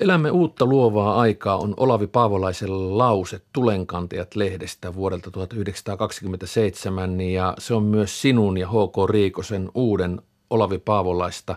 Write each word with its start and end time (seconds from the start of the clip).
Elämme 0.00 0.30
uutta 0.30 0.66
luovaa 0.66 1.20
aikaa 1.20 1.56
on 1.56 1.74
Olavi 1.76 2.06
Paavolaisen 2.06 2.98
lause 2.98 3.40
Tulenkantajat-lehdestä 3.52 4.94
vuodelta 4.94 5.30
1927 5.30 7.20
ja 7.20 7.54
se 7.58 7.74
on 7.74 7.82
myös 7.82 8.22
sinun 8.22 8.58
ja 8.58 8.68
H.K. 8.68 9.10
Riikosen 9.10 9.70
uuden 9.74 10.22
Olavi 10.50 10.78
Paavolaista 10.78 11.56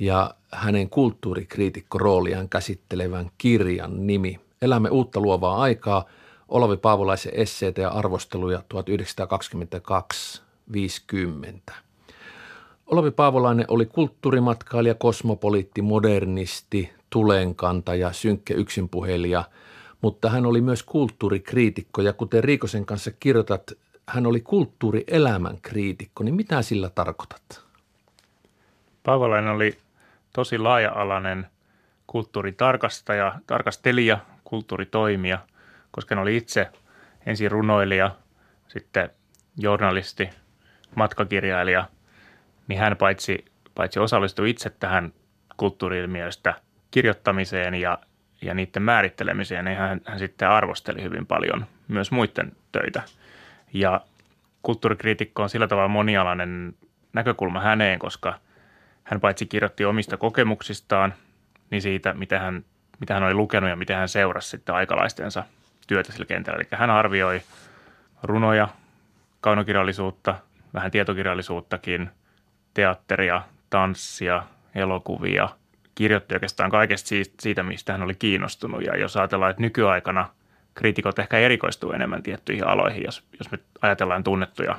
ja 0.00 0.34
hänen 0.52 0.90
kulttuurikriitikko-rooliaan 0.90 2.48
käsittelevän 2.48 3.30
kirjan 3.38 4.06
nimi. 4.06 4.40
Elämme 4.62 4.90
uutta 4.90 5.20
luovaa 5.20 5.62
aikaa, 5.62 6.04
Olavi 6.48 6.76
Paavolaisen 6.76 7.32
esseitä 7.34 7.80
ja 7.80 7.88
arvosteluja 7.88 8.62
1922-50. 11.70 11.72
Olavi 12.86 13.10
Paavolainen 13.10 13.66
oli 13.68 13.86
kulttuurimatkailija, 13.86 14.94
kosmopoliitti, 14.94 15.82
modernisti, 15.82 16.97
tulenkantaja, 17.10 18.12
synkkä 18.12 18.54
yksinpuhelija, 18.54 19.44
mutta 20.00 20.30
hän 20.30 20.46
oli 20.46 20.60
myös 20.60 20.82
kulttuurikriitikko. 20.82 22.02
Ja 22.02 22.12
kuten 22.12 22.44
Riikosen 22.44 22.86
kanssa 22.86 23.10
kirjoitat, 23.20 23.72
hän 24.08 24.26
oli 24.26 24.40
kulttuurielämän 24.40 25.58
kriitikko, 25.62 26.24
niin 26.24 26.34
mitä 26.34 26.62
sillä 26.62 26.90
tarkoitat? 26.90 27.64
Paavolainen 29.02 29.52
oli 29.52 29.78
tosi 30.32 30.58
laaja-alainen 30.58 31.46
kulttuuritarkastaja, 32.06 33.34
tarkastelija, 33.46 34.18
kulttuuritoimija, 34.44 35.38
koska 35.90 36.14
hän 36.14 36.22
oli 36.22 36.36
itse 36.36 36.68
ensin 37.26 37.50
runoilija, 37.50 38.16
sitten 38.68 39.10
journalisti, 39.56 40.30
matkakirjailija, 40.96 41.88
niin 42.68 42.80
hän 42.80 42.96
paitsi, 42.96 43.44
paitsi 43.74 43.98
osallistui 43.98 44.50
itse 44.50 44.70
tähän 44.70 45.12
kulttuuriilmiöistä 45.56 46.54
kirjoittamiseen 46.90 47.74
ja, 47.74 47.98
ja 48.42 48.54
niiden 48.54 48.82
määrittelemiseen, 48.82 49.64
niin 49.64 49.78
hän, 49.78 50.00
hän 50.04 50.18
sitten 50.18 50.50
arvosteli 50.50 51.02
hyvin 51.02 51.26
paljon 51.26 51.66
myös 51.88 52.10
muiden 52.10 52.52
töitä. 52.72 53.02
Ja 53.72 54.00
kulttuurikriitikko 54.62 55.42
on 55.42 55.50
sillä 55.50 55.68
tavalla 55.68 55.88
monialainen 55.88 56.74
näkökulma 57.12 57.60
häneen, 57.60 57.98
koska– 57.98 58.34
hän 59.08 59.20
paitsi 59.20 59.46
kirjoitti 59.46 59.84
omista 59.84 60.16
kokemuksistaan, 60.16 61.14
niin 61.70 61.82
siitä, 61.82 62.14
mitä 62.14 62.38
hän, 62.38 62.64
mitä 63.00 63.14
hän 63.14 63.22
oli 63.22 63.34
lukenut 63.34 63.70
ja 63.70 63.76
miten 63.76 63.96
hän 63.96 64.08
seurasi 64.08 64.48
sitten 64.48 64.74
aikalaistensa 64.74 65.44
työtä 65.86 66.12
sillä 66.12 66.26
kentällä. 66.26 66.58
Eli 66.58 66.68
hän 66.70 66.90
arvioi 66.90 67.42
runoja, 68.22 68.68
kaunokirjallisuutta, 69.40 70.34
vähän 70.74 70.90
tietokirjallisuuttakin, 70.90 72.10
teatteria, 72.74 73.42
tanssia, 73.70 74.42
elokuvia, 74.74 75.48
kirjoitti 75.98 76.34
oikeastaan 76.34 76.70
kaikesta 76.70 77.08
siitä, 77.40 77.62
mistä 77.62 77.92
hän 77.92 78.02
oli 78.02 78.14
kiinnostunut. 78.14 78.84
Ja 78.84 78.96
jos 78.96 79.16
ajatellaan, 79.16 79.50
että 79.50 79.62
nykyaikana 79.62 80.28
kriitikot 80.74 81.18
ehkä 81.18 81.38
erikoistuu 81.38 81.92
enemmän 81.92 82.22
tiettyihin 82.22 82.66
aloihin, 82.66 83.02
jos, 83.04 83.22
jos 83.38 83.50
me 83.50 83.58
ajatellaan 83.82 84.24
tunnettuja 84.24 84.78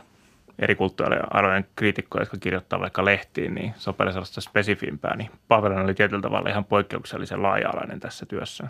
eri 0.60 0.76
kulttuurialojen 0.76 1.66
kriitikkoja, 1.76 2.22
jotka 2.22 2.38
kirjoittaa 2.38 2.80
vaikka 2.80 3.06
lehtiin, 3.06 3.56
niin 3.56 3.74
paljon 3.98 4.14
sellaista 4.14 4.42
spesifimpää. 4.42 5.16
Niin 5.16 5.32
Paavelen 5.48 5.80
oli 5.80 5.94
tietyllä 5.94 6.22
tavalla 6.22 6.50
ihan 6.50 6.66
poikkeuksellisen 6.66 7.44
laaja-alainen 7.44 8.00
tässä 8.00 8.26
työssä. 8.26 8.68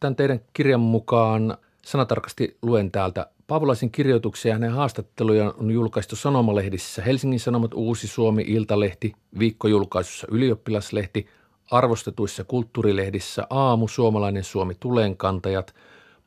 Tämän 0.00 0.16
teidän 0.16 0.40
kirjan 0.52 0.80
mukaan 0.80 1.56
sanatarkasti 1.82 2.58
luen 2.62 2.90
täältä. 2.90 3.26
Paavolaisen 3.46 3.90
kirjoituksia 3.90 4.48
ja 4.48 4.54
hänen 4.54 4.70
haastatteluja 4.70 5.54
on 5.58 5.70
julkaistu 5.70 6.16
sanomalehdissä 6.16 7.02
Helsingin 7.02 7.40
Sanomat, 7.40 7.74
Uusi 7.74 8.06
Suomi, 8.06 8.44
Iltalehti, 8.46 9.12
viikkojulkaisussa 9.38 10.26
Ylioppilaslehti, 10.30 11.26
arvostetuissa 11.70 12.44
kulttuurilehdissä 12.44 13.46
Aamu, 13.50 13.88
Suomalainen 13.88 14.44
Suomi, 14.44 14.74
Tulenkantajat, 14.80 15.74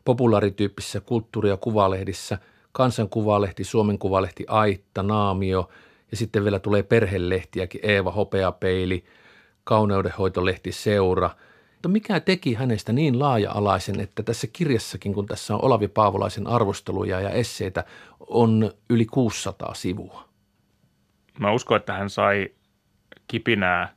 populaarityyppisissä 0.06 1.02
kulttuuri- 1.02 1.50
ja 1.50 1.58
kuvalehdissä– 1.58 2.38
kansankuvalehti, 2.72 3.64
Suomen 3.64 4.00
kuvalehti 4.00 4.46
Aitta, 4.48 5.04
Naamio 5.04 5.70
ja 6.12 6.18
sitten 6.18 6.44
vielä 6.44 6.60
tulee 6.60 6.84
perhelehtiäkin, 6.84 7.82
Eeva 7.84 8.12
Hopeapeili, 8.12 9.04
kauneudenhoitolehti 9.64 10.72
Seura. 10.72 11.30
Mutta 11.80 11.90
mikä 11.90 12.20
teki 12.20 12.54
hänestä 12.54 12.94
niin 12.94 13.20
laaja-alaisen, 13.20 14.00
että 14.00 14.24
tässä 14.24 14.48
kirjassakin, 14.54 15.14
kun 15.14 15.26
tässä 15.26 15.56
on 15.56 15.66
Olavi 15.66 15.88
Paavolaisen 15.88 16.48
arvosteluja 16.48 17.22
ja 17.22 17.30
esseitä, 17.30 17.84
on 18.20 18.72
yli 18.90 19.06
600 19.06 19.74
sivua? 19.74 20.26
Mä 21.40 21.52
uskon, 21.52 21.78
että 21.78 21.94
hän 21.94 22.10
sai 22.10 22.50
kipinää 23.28 23.94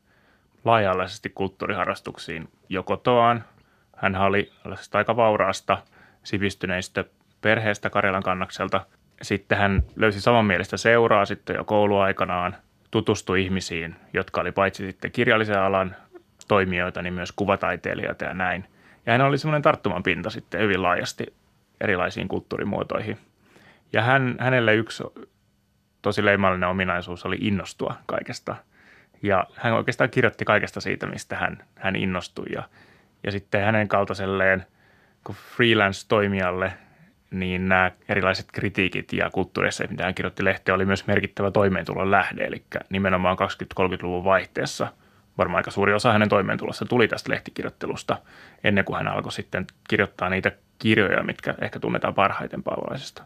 laaja-alaisesti 0.64 1.30
kulttuuriharrastuksiin 1.30 2.48
jo 2.68 2.82
kotoaan. 2.82 3.44
Hän 3.96 4.16
oli 4.16 4.52
aika 4.92 5.16
vauraasta 5.16 5.78
sivistyneistä 6.24 7.04
perheestä 7.40 7.90
Karjalan 7.90 8.22
kannakselta. 8.22 8.86
Sitten 9.22 9.58
hän 9.58 9.82
löysi 9.96 10.20
samanmielistä 10.20 10.76
seuraa 10.76 11.24
sitten 11.24 11.56
jo 11.56 11.64
kouluaikanaan, 11.64 12.56
tutustui 12.90 13.42
ihmisiin, 13.44 13.96
jotka 14.12 14.40
oli 14.40 14.52
paitsi 14.52 14.86
sitten 14.86 15.12
kirjallisen 15.12 15.60
alan 15.60 15.96
toimijoita, 16.52 17.02
niin 17.02 17.14
myös 17.14 17.32
kuvataiteilijoita 17.32 18.24
ja 18.24 18.34
näin. 18.34 18.64
Ja 19.06 19.12
hän 19.12 19.20
oli 19.20 19.38
semmoinen 19.38 19.62
tarttuman 19.62 20.02
pinta 20.02 20.30
sitten 20.30 20.60
hyvin 20.60 20.82
laajasti 20.82 21.34
erilaisiin 21.80 22.28
kulttuurimuotoihin. 22.28 23.18
Ja 23.92 24.02
hän, 24.02 24.36
hänelle 24.40 24.74
yksi 24.74 25.02
tosi 26.02 26.24
leimallinen 26.24 26.68
ominaisuus 26.68 27.26
oli 27.26 27.36
innostua 27.40 27.94
kaikesta. 28.06 28.56
Ja 29.22 29.46
hän 29.56 29.72
oikeastaan 29.72 30.10
kirjoitti 30.10 30.44
kaikesta 30.44 30.80
siitä, 30.80 31.06
mistä 31.06 31.36
hän, 31.36 31.64
hän 31.74 31.96
innostui. 31.96 32.46
Ja, 32.54 32.62
ja 33.24 33.32
sitten 33.32 33.64
hänen 33.64 33.88
kaltaiselleen 33.88 34.66
freelance-toimijalle 35.56 36.72
niin 37.30 37.68
nämä 37.68 37.90
erilaiset 38.08 38.46
kritiikit 38.52 39.12
ja 39.12 39.30
kulttuurissa, 39.30 39.84
mitä 39.90 40.04
hän 40.04 40.14
kirjoitti 40.14 40.44
lehteen, 40.44 40.74
oli 40.74 40.84
myös 40.84 41.06
merkittävä 41.06 41.50
toimeentulon 41.50 42.10
lähde. 42.10 42.44
Eli 42.44 42.62
nimenomaan 42.90 43.36
20-30-luvun 43.80 44.24
vaihteessa 44.24 44.88
varmaan 45.38 45.56
aika 45.56 45.70
suuri 45.70 45.94
osa 45.94 46.12
hänen 46.12 46.28
toimeentulossa 46.28 46.84
tuli 46.84 47.08
tästä 47.08 47.32
lehtikirjoittelusta 47.32 48.18
ennen 48.64 48.84
kuin 48.84 48.96
hän 48.96 49.08
alkoi 49.08 49.32
sitten 49.32 49.66
kirjoittaa 49.88 50.28
niitä 50.28 50.52
kirjoja, 50.78 51.22
mitkä 51.22 51.54
ehkä 51.60 51.80
tunnetaan 51.80 52.14
parhaiten 52.14 52.62
Paavolaisesta. 52.62 53.24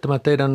Tämä 0.00 0.18
teidän 0.18 0.52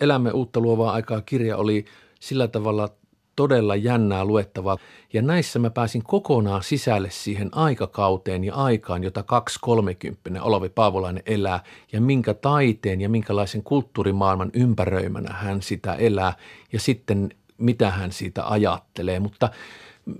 Elämme 0.00 0.30
uutta 0.30 0.60
luovaa 0.60 0.92
aikaa 0.92 1.20
kirja 1.20 1.56
oli 1.56 1.84
sillä 2.20 2.48
tavalla 2.48 2.88
todella 3.36 3.76
jännää 3.76 4.24
luettavaa. 4.24 4.76
Ja 5.12 5.22
näissä 5.22 5.58
mä 5.58 5.70
pääsin 5.70 6.02
kokonaan 6.02 6.62
sisälle 6.62 7.10
siihen 7.10 7.48
aikakauteen 7.52 8.44
ja 8.44 8.54
aikaan, 8.54 9.04
jota 9.04 9.22
230 9.22 10.42
Olavi 10.42 10.68
Paavolainen 10.68 11.22
elää 11.26 11.60
ja 11.92 12.00
minkä 12.00 12.34
taiteen 12.34 13.00
ja 13.00 13.08
minkälaisen 13.08 13.62
kulttuurimaailman 13.62 14.50
ympäröimänä 14.54 15.34
hän 15.34 15.62
sitä 15.62 15.94
elää 15.94 16.32
ja 16.72 16.80
sitten 16.80 17.30
mitä 17.60 17.90
hän 17.90 18.12
siitä 18.12 18.48
ajattelee. 18.48 19.20
Mutta 19.20 19.48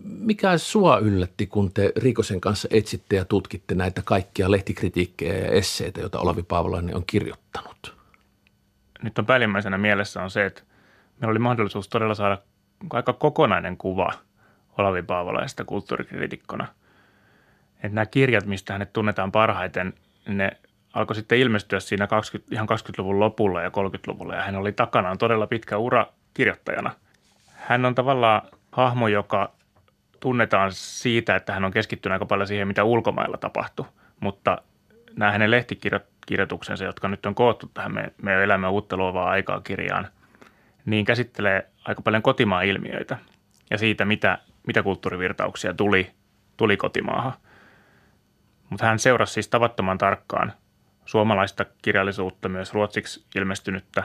mikä 0.04 0.58
sua 0.58 0.98
yllätti, 0.98 1.46
kun 1.46 1.72
te 1.72 1.92
Rikosen 1.96 2.40
kanssa 2.40 2.68
etsitte 2.70 3.16
ja 3.16 3.24
tutkitte 3.24 3.74
näitä 3.74 4.02
kaikkia 4.04 4.50
lehtikritiikkejä 4.50 5.34
ja 5.34 5.50
esseitä, 5.50 6.00
joita 6.00 6.20
Olavi 6.20 6.42
Paavolainen 6.42 6.96
on 6.96 7.04
kirjoittanut? 7.06 7.96
Nyt 9.02 9.18
on 9.18 9.26
päällimmäisenä 9.26 9.78
mielessä 9.78 10.22
on 10.22 10.30
se, 10.30 10.46
että 10.46 10.62
meillä 11.20 11.30
oli 11.30 11.38
mahdollisuus 11.38 11.88
todella 11.88 12.14
saada 12.14 12.38
aika 12.90 13.12
kokonainen 13.12 13.76
kuva 13.76 14.12
Olavi 14.78 15.02
Paavolaisesta 15.02 15.64
kulttuurikriitikkona. 15.64 16.66
Että 17.74 17.94
nämä 17.94 18.06
kirjat, 18.06 18.46
mistä 18.46 18.72
hänet 18.72 18.92
tunnetaan 18.92 19.32
parhaiten, 19.32 19.94
ne 20.28 20.50
alkoi 20.92 21.16
sitten 21.16 21.38
ilmestyä 21.38 21.80
siinä 21.80 22.06
20, 22.06 22.54
ihan 22.54 22.68
20-luvun 22.68 23.20
lopulla 23.20 23.62
ja 23.62 23.68
30-luvulla 23.68 24.34
ja 24.34 24.42
hän 24.42 24.56
oli 24.56 24.72
takanaan 24.72 25.18
todella 25.18 25.46
pitkä 25.46 25.78
ura 25.78 26.06
kirjoittajana. 26.34 26.94
Hän 27.60 27.84
on 27.84 27.94
tavallaan 27.94 28.42
hahmo, 28.72 29.08
joka 29.08 29.52
tunnetaan 30.20 30.72
siitä, 30.72 31.36
että 31.36 31.52
hän 31.52 31.64
on 31.64 31.70
keskittynyt 31.70 32.12
aika 32.12 32.26
paljon 32.26 32.46
siihen, 32.46 32.68
mitä 32.68 32.84
ulkomailla 32.84 33.36
tapahtui, 33.36 33.86
mutta 34.20 34.58
nämä 35.16 35.32
hänen 35.32 35.50
lehtikirjoituksensa, 35.50 36.84
jotka 36.84 37.08
nyt 37.08 37.26
on 37.26 37.34
koottu 37.34 37.70
tähän 37.74 37.94
me, 37.94 38.12
me 38.22 38.42
elämme 38.44 38.68
uutta 38.68 38.96
luovaa 38.96 39.30
aikaa 39.30 39.60
kirjaan– 39.60 40.08
niin 40.84 41.04
käsittelee 41.04 41.70
aika 41.84 42.02
paljon 42.02 42.22
kotimaan 42.22 42.64
ilmiöitä 42.64 43.18
ja 43.70 43.78
siitä, 43.78 44.04
mitä, 44.04 44.38
mitä 44.66 44.82
kulttuurivirtauksia 44.82 45.74
tuli, 45.74 46.10
tuli 46.56 46.76
kotimaahan. 46.76 47.32
Mutta 48.70 48.86
hän 48.86 48.98
seurasi 48.98 49.32
siis 49.32 49.48
tavattoman 49.48 49.98
tarkkaan 49.98 50.52
suomalaista 51.04 51.66
kirjallisuutta, 51.82 52.48
myös 52.48 52.74
ruotsiksi 52.74 53.24
ilmestynyttä 53.34 54.04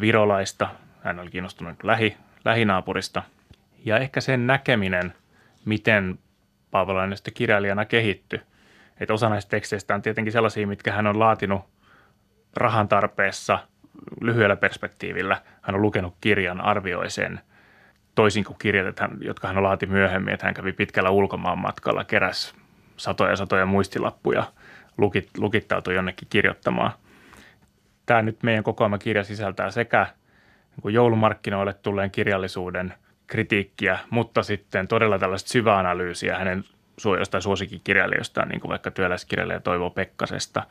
virolaista. 0.00 0.68
Hän 1.02 1.20
oli 1.20 1.30
kiinnostunut 1.30 1.84
lähi, 1.84 2.16
lähinaapurista. 2.44 3.22
Ja 3.84 3.98
ehkä 3.98 4.20
sen 4.20 4.46
näkeminen, 4.46 5.14
miten 5.64 6.18
Paavolainen 6.70 7.16
sitten 7.16 7.34
kirjailijana 7.34 7.84
kehittyi. 7.84 8.40
Että 9.00 9.14
osa 9.14 9.28
näistä 9.28 9.50
teksteistä 9.50 9.94
on 9.94 10.02
tietenkin 10.02 10.32
sellaisia, 10.32 10.66
mitkä 10.66 10.92
hän 10.92 11.06
on 11.06 11.18
laatinut 11.18 11.62
rahan 12.56 12.88
tarpeessa– 12.88 13.58
lyhyellä 14.20 14.56
perspektiivillä. 14.56 15.42
Hän 15.62 15.74
on 15.74 15.82
lukenut 15.82 16.14
kirjan, 16.20 16.60
arvioi 16.60 17.10
sen 17.10 17.40
toisin 18.14 18.44
kuin 18.44 18.56
kirjat, 18.58 18.96
jotka 19.20 19.48
hän 19.48 19.62
laati 19.62 19.86
myöhemmin, 19.86 20.34
että 20.34 20.46
hän 20.46 20.54
kävi 20.54 20.72
pitkällä 20.72 21.10
ulkomaan 21.10 21.58
matkalla, 21.58 22.04
keräs 22.04 22.54
satoja 22.96 23.36
satoja 23.36 23.66
muistilappuja, 23.66 24.44
lukit, 24.98 25.28
lukittautui 25.38 25.94
jonnekin 25.94 26.28
kirjoittamaan. 26.30 26.92
Tämä 28.06 28.22
nyt 28.22 28.42
meidän 28.42 28.64
kokoama 28.64 28.98
kirja 28.98 29.24
sisältää 29.24 29.70
sekä 29.70 30.06
niin 30.84 30.94
joulumarkkinoille 30.94 31.74
tulleen 31.74 32.10
kirjallisuuden 32.10 32.94
kritiikkiä, 33.26 33.98
mutta 34.10 34.42
sitten 34.42 34.88
todella 34.88 35.18
tällaista 35.18 35.50
syväanalyysiä 35.50 36.38
hänen 36.38 36.64
jostain 37.18 37.42
suosikkikirjailijoistaan, 37.42 38.48
niin 38.48 38.60
kuin 38.60 38.68
vaikka 38.68 38.90
työläiskirjailija 38.90 39.60
Toivo 39.60 39.90
Pekkasesta, 39.90 40.62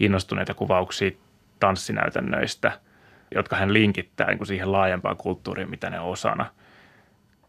innostuneita 0.00 0.54
kuvauksia 0.54 1.10
tanssinäytännöistä, 1.60 2.72
jotka 3.34 3.56
hän 3.56 3.72
linkittää 3.72 4.26
niin 4.26 4.38
kuin 4.38 4.46
siihen 4.46 4.72
laajempaan 4.72 5.16
kulttuuriin, 5.16 5.70
mitä 5.70 5.90
ne 5.90 6.00
on 6.00 6.06
osana. 6.06 6.46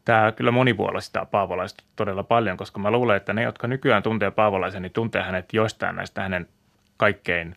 Tämä 0.06 0.32
kyllä 0.32 0.52
monipuolistaa 0.52 1.26
Paavolaista 1.26 1.84
todella 1.96 2.24
paljon, 2.24 2.58
koska 2.58 2.80
mä 2.80 2.92
luulen, 2.92 3.18
että 3.18 3.34
ne, 3.34 3.44
jotka 3.44 3.68
nykyään 3.68 4.04
tuntee 4.04 4.32
Paavolaisen, 4.32 4.82
niin 4.82 4.94
tuntee 4.94 5.24
hänet 5.24 5.54
joistain 5.54 5.96
näistä 5.96 6.22
hänen 6.22 6.48
kaikkein 6.98 7.56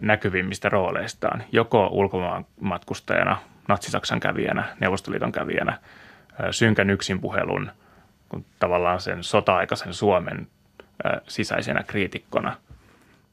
näkyvimmistä 0.00 0.68
rooleistaan, 0.68 1.44
joko 1.52 1.88
ulkomaan 1.92 2.46
matkustajana, 2.60 3.36
natsisaksan 3.68 4.20
kävijänä, 4.20 4.76
Neuvostoliiton 4.80 5.32
kävijänä, 5.32 5.78
synkän 6.50 6.90
yksinpuhelun– 6.90 7.70
kun 8.32 8.44
tavallaan 8.58 9.00
sen 9.00 9.24
sota-aikaisen 9.24 9.94
Suomen 9.94 10.46
sisäisenä 11.28 11.82
kriitikkona. 11.82 12.56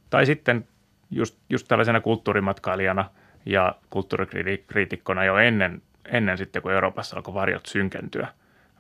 Tai 0.10 0.26
sitten 0.26 0.68
just, 1.12 1.38
just 1.50 1.68
tällaisena 1.68 2.02
kulttuurimatkailijana 2.02 3.10
ja 3.46 3.76
kulttuurikriitikkona 3.90 5.26
jo 5.26 5.38
ennen, 5.38 5.82
ennen 6.06 6.38
sitten, 6.38 6.62
kun 6.62 6.72
Euroopassa 6.72 7.16
alkoi 7.16 7.34
varjot 7.34 7.66
synkentyä. 7.66 8.28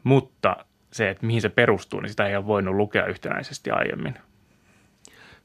Mutta 0.03 0.65
se, 0.91 1.09
että 1.09 1.25
mihin 1.25 1.41
se 1.41 1.49
perustuu, 1.49 1.99
niin 1.99 2.09
sitä 2.09 2.27
ei 2.27 2.35
ole 2.35 2.47
voinut 2.47 2.75
lukea 2.75 3.05
yhtenäisesti 3.05 3.71
aiemmin. 3.71 4.13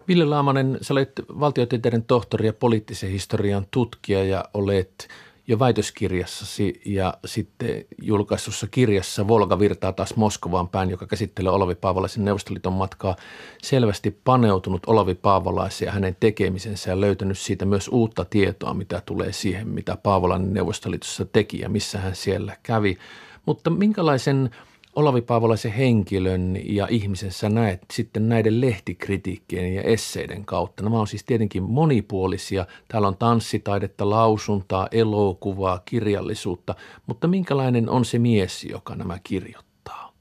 Ville 0.08 0.24
Laamanen, 0.24 0.78
sä 0.80 0.94
olet 0.94 1.12
valtiotieteiden 1.40 2.04
tohtori 2.04 2.46
ja 2.46 2.52
poliittisen 2.52 3.10
historian 3.10 3.66
tutkija 3.70 4.24
ja 4.24 4.44
olet 4.54 5.08
jo 5.46 5.58
väitöskirjassasi 5.58 6.80
ja 6.84 7.14
sitten 7.24 7.84
julkaisussa 8.02 8.66
kirjassa 8.70 9.28
Volga 9.28 9.58
virtaa 9.58 9.92
taas 9.92 10.16
Moskovaan 10.16 10.68
päin, 10.68 10.90
joka 10.90 11.06
käsittelee 11.06 11.52
Olavi 11.52 11.74
Paavalaisen 11.74 12.24
Neuvostoliiton 12.24 12.72
matkaa, 12.72 13.16
selvästi 13.62 14.20
paneutunut 14.24 14.82
Olavi 14.86 15.14
Paavalaisen 15.14 15.86
ja 15.86 15.92
hänen 15.92 16.16
tekemisensä 16.20 16.90
ja 16.90 17.00
löytänyt 17.00 17.38
siitä 17.38 17.64
myös 17.64 17.88
uutta 17.88 18.24
tietoa, 18.24 18.74
mitä 18.74 19.02
tulee 19.06 19.32
siihen, 19.32 19.68
mitä 19.68 19.96
Paavolainen 20.02 20.54
Neuvostoliitossa 20.54 21.24
teki 21.24 21.58
ja 21.58 21.68
missä 21.68 21.98
hän 21.98 22.16
siellä 22.16 22.56
kävi. 22.62 22.98
Mutta 23.46 23.70
minkälaisen– 23.70 24.50
Olavi 24.96 25.22
Paavolaisen 25.22 25.72
henkilön 25.72 26.56
ja 26.64 26.86
ihmisen 26.90 27.32
sä 27.32 27.48
näet 27.48 27.82
sitten 27.92 28.28
näiden 28.28 28.60
lehtikritiikkien 28.60 29.74
ja 29.74 29.82
esseiden 29.82 30.44
kautta? 30.44 30.82
Nämä 30.82 31.00
on 31.00 31.06
siis 31.06 31.24
tietenkin 31.24 31.62
monipuolisia. 31.62 32.66
Täällä 32.88 33.08
on 33.08 33.16
tanssitaidetta, 33.16 34.10
lausuntaa, 34.10 34.88
elokuvaa, 34.92 35.80
kirjallisuutta, 35.84 36.74
mutta 37.06 37.28
minkälainen 37.28 37.88
on 37.88 38.04
se 38.04 38.18
mies, 38.18 38.64
joka 38.64 38.94
nämä 38.94 39.18
kirjoittaa? 39.24 40.12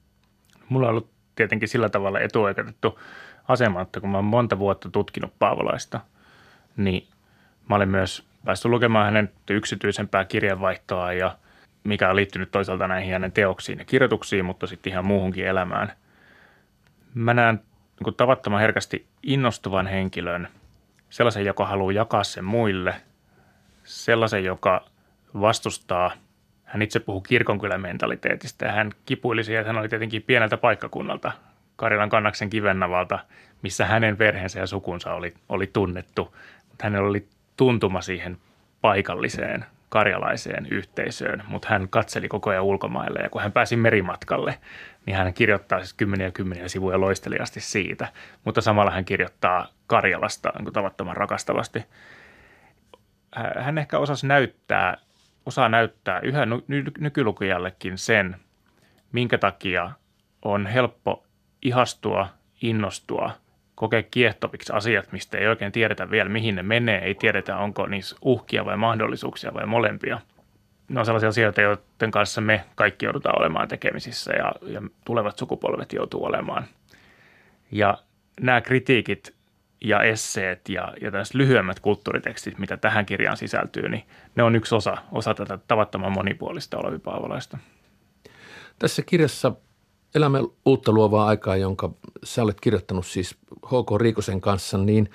Mulla 0.68 0.86
on 0.86 0.90
ollut 0.90 1.10
tietenkin 1.36 1.68
sillä 1.68 1.88
tavalla 1.88 2.20
etuoikeutettu 2.20 2.98
asema, 3.48 3.80
että 3.80 4.00
kun 4.00 4.10
mä 4.10 4.18
oon 4.18 4.24
monta 4.24 4.58
vuotta 4.58 4.90
tutkinut 4.90 5.32
Paavolaista, 5.38 6.00
niin 6.76 7.06
mä 7.68 7.76
olen 7.76 7.88
myös 7.88 8.24
päässyt 8.44 8.70
lukemaan 8.70 9.04
hänen 9.04 9.30
yksityisempää 9.50 10.24
kirjanvaihtoa 10.24 11.12
ja– 11.12 11.36
mikä 11.84 12.10
on 12.10 12.16
liittynyt 12.16 12.50
toisaalta 12.50 12.88
näihin 12.88 13.12
hänen 13.12 13.32
teoksiin 13.32 13.78
ja 13.78 13.84
kirjoituksiin, 13.84 14.44
mutta 14.44 14.66
sitten 14.66 14.92
ihan 14.92 15.06
muuhunkin 15.06 15.46
elämään. 15.46 15.92
Mä 17.14 17.34
näen 17.34 17.60
niin 18.04 18.14
tavattoman 18.14 18.60
herkästi 18.60 19.06
innostuvan 19.22 19.86
henkilön, 19.86 20.48
sellaisen, 21.10 21.44
joka 21.44 21.66
haluaa 21.66 21.92
jakaa 21.92 22.24
sen 22.24 22.44
muille, 22.44 22.94
sellaisen, 23.84 24.44
joka 24.44 24.84
vastustaa, 25.40 26.10
hän 26.64 26.82
itse 26.82 27.00
puhuu 27.00 27.20
kirkonkylän 27.20 27.80
mentaliteetistä 27.80 28.66
ja 28.66 28.72
hän 28.72 28.92
kipuili 29.06 29.44
siihen, 29.44 29.60
että 29.60 29.72
hän 29.72 29.80
oli 29.80 29.88
tietenkin 29.88 30.22
pieneltä 30.22 30.56
paikkakunnalta, 30.56 31.32
Karilan 31.76 32.08
kannaksen 32.08 32.50
kivennavalta, 32.50 33.18
missä 33.62 33.86
hänen 33.86 34.16
perheensä 34.16 34.60
ja 34.60 34.66
sukunsa 34.66 35.14
oli, 35.14 35.34
oli 35.48 35.66
tunnettu, 35.66 36.36
mutta 36.68 36.84
hänellä 36.84 37.08
oli 37.08 37.28
tuntuma 37.56 38.00
siihen 38.00 38.36
paikalliseen 38.80 39.64
karjalaiseen 39.88 40.66
yhteisöön, 40.70 41.42
mutta 41.48 41.68
hän 41.70 41.88
katseli 41.88 42.28
koko 42.28 42.50
ajan 42.50 42.64
ulkomaille 42.64 43.20
ja 43.20 43.30
kun 43.30 43.42
hän 43.42 43.52
pääsi 43.52 43.76
merimatkalle, 43.76 44.58
niin 45.06 45.16
hän 45.16 45.34
kirjoittaa 45.34 45.78
siis 45.78 45.94
kymmeniä 45.94 46.30
kymmeniä 46.30 46.68
sivuja 46.68 47.00
loisteliasti 47.00 47.60
siitä, 47.60 48.08
mutta 48.44 48.60
samalla 48.60 48.90
hän 48.90 49.04
kirjoittaa 49.04 49.68
Karjalasta 49.86 50.52
niin 50.58 50.72
tavattoman 50.72 51.16
rakastavasti. 51.16 51.84
Hän 53.58 53.78
ehkä 53.78 53.98
osasi 53.98 54.26
näyttää, 54.26 54.96
osaa 55.46 55.68
näyttää 55.68 56.20
yhä 56.20 56.46
nykylukijallekin 56.98 57.98
sen, 57.98 58.36
minkä 59.12 59.38
takia 59.38 59.90
on 60.42 60.66
helppo 60.66 61.24
ihastua, 61.62 62.28
innostua– 62.62 63.30
kokea 63.74 64.02
kiehtoviksi 64.02 64.72
asiat, 64.72 65.12
mistä 65.12 65.38
ei 65.38 65.46
oikein 65.46 65.72
tiedetä 65.72 66.10
vielä, 66.10 66.28
mihin 66.28 66.54
ne 66.54 66.62
menee. 66.62 67.04
Ei 67.04 67.14
tiedetä, 67.14 67.56
onko 67.56 67.86
niissä 67.86 68.16
uhkia 68.22 68.64
vai 68.64 68.76
mahdollisuuksia 68.76 69.54
vai 69.54 69.66
molempia. 69.66 70.20
Ne 70.88 71.00
on 71.00 71.06
sellaisia 71.06 71.28
asioita, 71.28 71.60
joiden 71.60 72.10
kanssa 72.10 72.40
me 72.40 72.64
kaikki 72.74 73.06
joudutaan 73.06 73.38
olemaan 73.38 73.68
tekemisissä 73.68 74.32
ja, 74.32 74.52
ja 74.62 74.82
tulevat 75.04 75.38
sukupolvet 75.38 75.92
joutuu 75.92 76.24
olemaan. 76.24 76.64
Ja 77.72 77.98
nämä 78.40 78.60
kritiikit 78.60 79.34
ja 79.80 80.02
esseet 80.02 80.68
ja, 80.68 80.92
ja 81.00 81.10
tällaiset 81.10 81.34
lyhyemmät 81.34 81.80
kulttuuritekstit, 81.80 82.58
mitä 82.58 82.76
tähän 82.76 83.06
kirjaan 83.06 83.36
sisältyy, 83.36 83.88
niin 83.88 84.04
ne 84.36 84.42
on 84.42 84.56
yksi 84.56 84.74
osa, 84.74 84.96
osa 85.12 85.34
tätä 85.34 85.58
tavattoman 85.68 86.12
monipuolista 86.12 86.78
Olavi 86.78 86.98
Paavolaista. 86.98 87.58
Tässä 88.78 89.02
kirjassa 89.02 89.52
elämme 90.14 90.40
uutta 90.66 90.92
luovaa 90.92 91.26
aikaa, 91.26 91.56
jonka 91.56 91.90
sä 92.24 92.42
olet 92.42 92.60
kirjoittanut 92.60 93.06
siis 93.06 93.36
H.K. 93.66 94.00
Riikosen 94.00 94.40
kanssa, 94.40 94.78
niin 94.78 95.10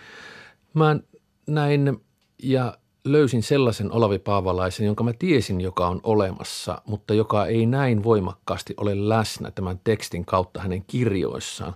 mä 0.74 1.00
näin 1.48 2.01
ja 2.44 2.78
löysin 3.04 3.44
sellaisen 3.44 3.92
Olavi 3.92 4.19
Paavalaisen, 4.19 4.86
jonka 4.86 5.04
mä 5.04 5.13
tiesin, 5.13 5.62
joka 5.62 5.88
on 5.88 6.00
olemassa, 6.04 6.81
mutta 6.86 7.13
joka 7.13 7.46
ei 7.46 7.66
näin 7.66 8.04
voimakkaasti 8.04 8.74
ole 8.78 9.10
läsnä 9.10 9.51
tämän 9.51 9.80
tekstin 9.84 10.25
kautta 10.25 10.62
hänen 10.62 10.84
kirjoissaan. 10.88 11.74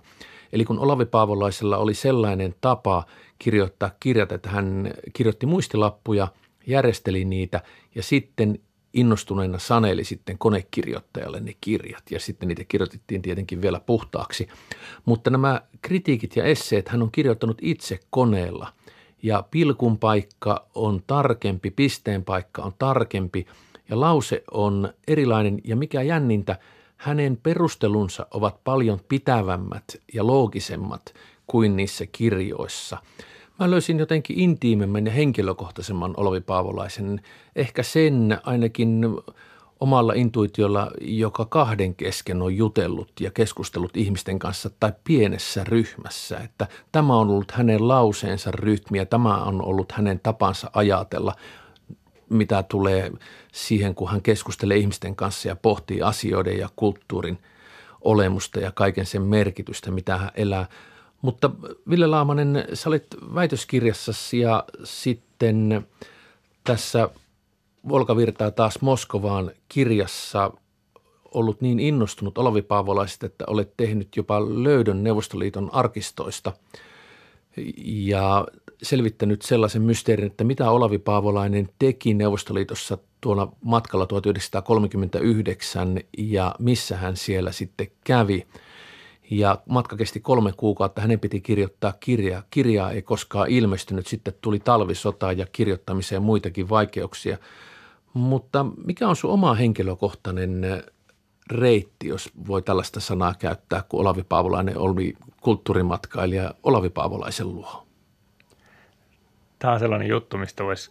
Eli 0.52 0.64
kun 0.64 0.78
Olavi 0.78 1.04
Paavolaisella 1.04 1.78
oli 1.78 1.94
sellainen 1.94 2.54
tapa 2.60 3.04
kirjoittaa 3.38 3.90
kirjat, 4.00 4.32
että 4.32 4.48
hän 4.48 4.94
kirjoitti 5.12 5.46
muistilappuja, 5.46 6.28
järjesteli 6.66 7.24
niitä 7.24 7.60
ja 7.94 8.02
sitten 8.02 8.58
innostuneena 8.94 9.58
saneli 9.58 10.04
sitten 10.04 10.38
konekirjoittajalle 10.38 11.40
ne 11.40 11.54
kirjat. 11.60 12.10
Ja 12.10 12.20
sitten 12.20 12.48
niitä 12.48 12.64
kirjoitettiin 12.64 13.22
tietenkin 13.22 13.62
vielä 13.62 13.80
puhtaaksi. 13.80 14.48
Mutta 15.04 15.30
nämä 15.30 15.62
kritiikit 15.82 16.36
ja 16.36 16.44
esseet 16.44 16.88
hän 16.88 17.02
on 17.02 17.12
kirjoittanut 17.12 17.58
itse 17.62 18.00
koneella. 18.10 18.72
Ja 19.22 19.44
pilkun 19.50 19.98
paikka 19.98 20.66
on 20.74 21.02
tarkempi, 21.06 21.70
pisteen 21.70 22.24
paikka 22.24 22.62
on 22.62 22.72
tarkempi. 22.78 23.46
Ja 23.88 24.00
lause 24.00 24.44
on 24.50 24.92
erilainen. 25.08 25.60
Ja 25.64 25.76
mikä 25.76 26.02
jännintä, 26.02 26.58
hänen 26.96 27.38
perustelunsa 27.42 28.26
ovat 28.30 28.64
paljon 28.64 29.00
pitävämmät 29.08 29.84
ja 30.14 30.26
loogisemmat 30.26 31.14
kuin 31.46 31.76
niissä 31.76 32.06
kirjoissa– 32.06 32.98
Mä 33.60 33.70
löysin 33.70 33.98
jotenkin 33.98 34.38
intiimemmän 34.38 35.06
ja 35.06 35.12
henkilökohtaisemman 35.12 36.14
Olavi 36.16 36.40
Paavolaisen, 36.40 37.20
ehkä 37.56 37.82
sen 37.82 38.38
ainakin 38.44 39.06
omalla 39.80 40.12
intuitiolla, 40.12 40.90
joka 41.00 41.44
kahden 41.44 41.94
kesken 41.94 42.42
on 42.42 42.56
jutellut 42.56 43.12
ja 43.20 43.30
keskustellut 43.30 43.96
ihmisten 43.96 44.38
kanssa 44.38 44.70
tai 44.80 44.92
pienessä 45.04 45.64
ryhmässä. 45.64 46.38
Että 46.38 46.66
tämä 46.92 47.16
on 47.16 47.28
ollut 47.28 47.50
hänen 47.50 47.88
lauseensa 47.88 48.50
rytmi 48.50 48.98
ja 48.98 49.06
tämä 49.06 49.36
on 49.36 49.62
ollut 49.62 49.92
hänen 49.92 50.20
tapansa 50.22 50.70
ajatella, 50.74 51.34
mitä 52.28 52.62
tulee 52.62 53.12
siihen, 53.52 53.94
kun 53.94 54.10
hän 54.10 54.22
keskustelee 54.22 54.76
ihmisten 54.76 55.16
kanssa 55.16 55.48
ja 55.48 55.56
pohtii 55.56 56.02
asioiden 56.02 56.58
ja 56.58 56.68
kulttuurin 56.76 57.38
olemusta 58.00 58.60
ja 58.60 58.72
kaiken 58.72 59.06
sen 59.06 59.22
merkitystä, 59.22 59.90
mitä 59.90 60.16
hän 60.16 60.30
elää– 60.34 60.66
mutta 61.24 61.50
Ville 61.90 62.06
Laamanen, 62.06 62.64
sä 62.74 62.88
olit 62.88 63.06
väitöskirjassasi 63.34 64.38
ja 64.38 64.64
sitten 64.84 65.86
tässä 66.64 67.08
Volka 67.88 68.16
virtaa 68.16 68.50
taas 68.50 68.80
Moskovaan 68.80 69.50
kirjassa 69.68 70.50
ollut 71.24 71.60
niin 71.60 71.80
innostunut 71.80 72.38
Olavi 72.38 72.62
Paavolaisesta, 72.62 73.26
että 73.26 73.44
olet 73.46 73.72
tehnyt 73.76 74.16
jopa 74.16 74.40
löydön 74.64 75.04
Neuvostoliiton 75.04 75.74
arkistoista. 75.74 76.52
ja 77.84 78.46
selvittänyt 78.82 79.42
sellaisen 79.42 79.82
mysteerin, 79.82 80.26
että 80.26 80.44
mitä 80.44 80.70
Olavi 80.70 80.98
Paavolainen 80.98 81.68
teki 81.78 82.14
Neuvostoliitossa 82.14 82.98
tuolla 83.20 83.52
matkalla 83.62 84.06
1939 84.06 86.00
ja 86.18 86.54
missä 86.58 86.96
hän 86.96 87.16
siellä 87.16 87.52
sitten 87.52 87.86
kävi. 88.04 88.46
Ja 89.30 89.58
matka 89.66 89.96
kesti 89.96 90.20
kolme 90.20 90.52
kuukautta. 90.56 91.00
Hänen 91.00 91.20
piti 91.20 91.40
kirjoittaa 91.40 91.92
kirjaa. 92.00 92.42
Kirjaa 92.50 92.90
ei 92.90 93.02
koskaan 93.02 93.50
ilmestynyt. 93.50 94.06
Sitten 94.06 94.34
tuli 94.40 94.60
talvisota 94.60 95.32
ja 95.32 95.46
kirjoittamiseen 95.52 96.22
muitakin 96.22 96.68
vaikeuksia. 96.68 97.38
Mutta 98.14 98.66
mikä 98.84 99.08
on 99.08 99.16
sun 99.16 99.30
oma 99.30 99.54
henkilökohtainen 99.54 100.84
reitti, 101.50 102.08
jos 102.08 102.30
voi 102.48 102.62
tällaista 102.62 103.00
sanaa 103.00 103.34
käyttää, 103.38 103.82
kun 103.88 104.00
Olavi 104.00 104.22
Paavolainen 104.22 104.78
oli 104.78 105.14
kulttuurimatkailija 105.40 106.54
Olavi 106.62 106.90
Paavolaisen 106.90 107.54
luo? 107.54 107.86
Tämä 109.58 109.72
on 109.72 109.80
sellainen 109.80 110.08
juttu, 110.08 110.38
mistä 110.38 110.64
voisi 110.64 110.90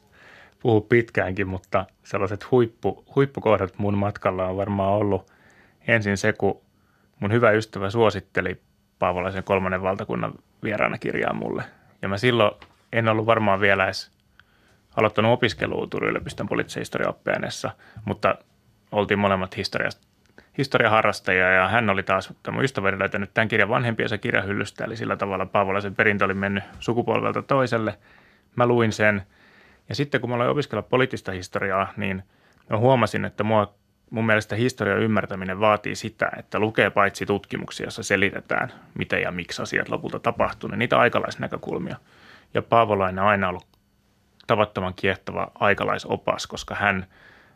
puhua 0.60 0.82
pitkäänkin, 0.82 1.48
mutta 1.48 1.86
sellaiset 2.04 2.52
huippu, 2.52 3.04
huippukohdat 3.16 3.78
mun 3.78 3.98
matkalla 3.98 4.48
on 4.48 4.58
varmaan 4.58 4.94
ollut 4.94 5.32
ensin 5.88 6.18
se, 6.18 6.34
kun 6.34 6.62
mun 7.24 7.32
hyvä 7.32 7.51
ystävä 7.51 7.89
suositteli 7.89 8.62
Paavolaisen 9.00 9.44
kolmannen 9.44 9.82
valtakunnan 9.82 10.34
vieraana 10.63 10.98
kirjaa 10.98 11.34
mulle. 11.34 11.63
Ja 12.01 12.08
mä 12.10 12.18
silloin 12.18 12.51
en 12.94 13.08
ollut 13.08 13.25
varmaan 13.25 13.60
vielä 13.60 13.86
edes 13.86 14.12
aloittanut 14.96 15.32
opiskelua 15.32 15.88
Turun 15.88 16.10
yliopiston 16.10 16.48
poliittisen 16.48 16.82
historiaoppiaineessa, 16.82 17.72
mutta 18.06 18.36
oltiin 18.92 19.20
molemmat 19.20 19.58
historiasta 19.58 20.08
historiaharrastajia 20.58 21.51
ja 21.51 21.68
hän 21.68 21.89
oli 21.89 22.03
taas 22.03 22.34
tämä 22.44 22.62
ystäväni 22.62 23.00
löytänyt 23.00 23.34
tämän 23.34 23.48
kirjan 23.48 23.70
vanhempiensa 23.70 24.18
kirjahyllystä, 24.18 24.86
eli 24.86 24.96
sillä 24.96 25.18
tavalla 25.18 25.46
Paavolaisen 25.46 25.96
perintö 25.96 26.25
oli 26.25 26.34
mennyt 26.34 26.63
sukupolvelta 26.80 27.42
toiselle. 27.42 27.98
Mä 28.56 28.65
luin 28.65 28.92
sen 28.92 29.22
ja 29.89 29.96
sitten 29.96 30.22
kun 30.22 30.30
mä 30.30 30.36
aloin 30.36 30.50
opiskella 30.50 30.82
poliittista 30.82 31.32
historiaa, 31.32 31.94
niin 31.98 32.24
mä 32.70 32.77
huomasin, 32.77 33.25
että 33.25 33.44
mua, 33.44 33.74
mun 34.10 34.25
mielestä 34.25 34.55
historian 34.55 35.00
ymmärtäminen 35.00 35.60
vaatii 35.60 35.95
sitä, 35.95 36.31
että 36.38 36.60
lukee 36.60 36.89
paitsi 36.89 37.25
tutkimuksia, 37.25 37.86
joissa 37.86 38.03
selitetään, 38.03 38.74
miten 38.93 39.22
ja 39.22 39.31
miksi 39.31 39.62
asiat 39.62 39.89
lopulta 39.89 40.19
tapahtuu, 40.19 40.69
niin 40.69 40.79
niitä 40.79 41.00
aikalaisnäkökulmia. 41.00 41.95
Ja 42.53 42.62
Paavolainen 42.62 43.24
on 43.24 43.29
aina 43.29 43.50
ollut 43.50 43.67
tavattoman 44.48 44.93
kiehtova 44.93 45.51
aikalaisopas, 45.55 46.48
koska 46.48 46.75
hän, 46.75 47.05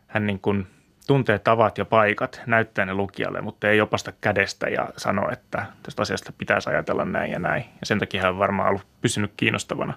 hän 0.06 0.26
niin 0.26 0.40
kuin– 0.40 0.66
tuntee 1.08 1.38
tavat 1.38 1.78
ja 1.78 1.84
paikat, 1.84 2.42
näyttää 2.46 2.86
ne 2.86 2.94
lukijalle, 2.94 3.40
mutta 3.40 3.68
ei 3.68 3.80
opasta 3.80 4.12
kädestä 4.20 4.68
ja 4.68 4.88
sano, 4.96 5.30
että 5.32 5.66
tästä 5.82 6.02
asiasta 6.02 6.32
pitäisi 6.38 6.70
ajatella 6.70 7.04
näin 7.04 7.32
ja 7.32 7.38
näin. 7.38 7.64
Ja 7.80 7.86
sen 7.86 7.98
takia 7.98 8.22
hän 8.22 8.32
on 8.32 8.38
varmaan 8.38 8.68
ollut 8.68 8.86
pysynyt 9.00 9.32
kiinnostavana. 9.36 9.94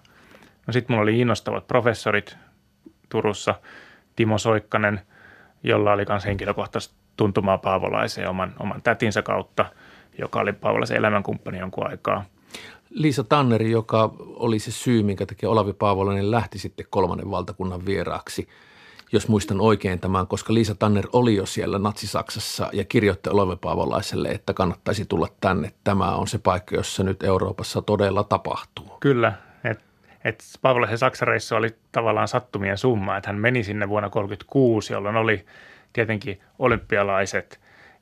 No 0.68 0.74
sitten 0.74 0.94
mulla 0.94 1.04
oli 1.04 1.20
innostavat 1.20 1.68
professorit 1.68 2.38
Turussa, 3.10 3.56
Timo 4.16 4.38
Soikkanen, 4.38 5.02
jolla 5.64 5.92
oli 5.92 6.06
myös 6.10 6.26
henkilökohtaisesti 6.26 6.96
tuntumaa 7.18 7.58
Paavolaiseen 7.58 8.30
oman, 8.30 8.54
oman 8.60 8.82
tätinsä 8.82 9.22
kautta, 9.22 9.66
joka 10.18 10.40
oli 10.40 10.54
Paavolaisen 10.54 10.98
elämänkumppani 10.98 11.60
jonkun 11.60 11.88
aikaa. 11.88 12.26
Liisa 12.90 13.24
Tanneri, 13.24 13.72
joka 13.72 14.14
oli 14.20 14.60
se 14.60 14.72
syy, 14.72 15.04
minkä 15.04 15.26
takia 15.26 15.50
Olavi 15.50 15.74
Paavolainen 15.74 16.32
lähti 16.32 16.60
sitten 16.60 16.86
kolmannen 16.90 17.32
valtakunnan 17.32 17.86
vieraaksi– 17.86 18.48
jos 19.12 19.28
muistan 19.28 19.62
oikein 19.62 20.00
tämän, 20.00 20.28
koska 20.28 20.54
Liisa 20.54 20.76
Tanner 20.76 21.08
oli 21.14 21.36
jo 21.36 21.46
siellä 21.46 21.80
Natsi-Saksassa 21.80 22.70
ja 22.74 22.84
kirjoitti 22.84 23.30
Olove 23.30 23.56
Paavolaiselle, 23.56 24.30
että 24.30 24.54
kannattaisi 24.54 25.06
tulla 25.06 25.28
tänne. 25.42 25.72
Tämä 25.84 26.16
on 26.16 26.28
se 26.28 26.38
paikka, 26.38 26.76
jossa 26.76 27.04
nyt 27.04 27.24
Euroopassa 27.24 27.82
todella 27.82 28.24
tapahtuu. 28.24 28.98
Kyllä, 29.00 29.34
että 30.26 30.44
et 30.54 30.60
Paavolaisen 30.62 30.98
Saksareissa 30.98 31.58
oli 31.58 31.76
tavallaan 31.92 32.28
sattumien 32.28 32.78
summa, 32.78 33.18
että 33.18 33.30
hän 33.30 33.40
meni 33.40 33.64
sinne 33.64 33.90
vuonna 33.90 34.10
1936, 34.10 34.94
jolloin 34.94 35.16
oli 35.16 35.46
tietenkin 35.94 36.42
olympialaiset 36.60 37.60